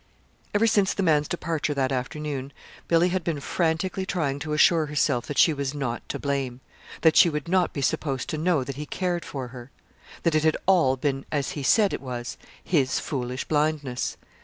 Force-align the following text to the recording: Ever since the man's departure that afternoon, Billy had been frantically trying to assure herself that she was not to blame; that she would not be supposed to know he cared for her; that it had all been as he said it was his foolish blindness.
Ever 0.55 0.65
since 0.65 0.95
the 0.95 1.03
man's 1.03 1.27
departure 1.27 1.75
that 1.75 1.91
afternoon, 1.91 2.53
Billy 2.87 3.09
had 3.09 3.23
been 3.23 3.39
frantically 3.39 4.03
trying 4.03 4.39
to 4.39 4.53
assure 4.53 4.87
herself 4.87 5.27
that 5.27 5.37
she 5.37 5.53
was 5.53 5.75
not 5.75 6.01
to 6.09 6.17
blame; 6.17 6.59
that 7.01 7.15
she 7.15 7.29
would 7.29 7.47
not 7.47 7.71
be 7.71 7.83
supposed 7.83 8.27
to 8.29 8.37
know 8.39 8.61
he 8.61 8.87
cared 8.87 9.23
for 9.23 9.49
her; 9.49 9.69
that 10.23 10.33
it 10.33 10.43
had 10.43 10.57
all 10.65 10.97
been 10.97 11.23
as 11.31 11.51
he 11.51 11.61
said 11.61 11.93
it 11.93 12.01
was 12.01 12.39
his 12.63 12.99
foolish 12.99 13.43
blindness. 13.45 14.17